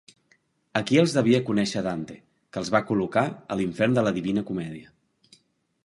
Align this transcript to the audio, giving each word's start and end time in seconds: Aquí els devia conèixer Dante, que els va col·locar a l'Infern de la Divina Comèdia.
Aquí 0.79 0.97
els 1.01 1.13
devia 1.17 1.41
conèixer 1.49 1.83
Dante, 1.89 2.17
que 2.55 2.61
els 2.63 2.73
va 2.77 2.83
col·locar 2.89 3.25
a 3.29 3.59
l'Infern 3.61 3.99
de 3.99 4.09
la 4.09 4.15
Divina 4.21 4.47
Comèdia. 4.53 5.41